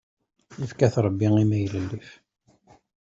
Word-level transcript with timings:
Ifka-t 0.65 0.95
Ṛebbi 1.05 1.27
i 1.41 1.45
maylellif. 1.49 2.09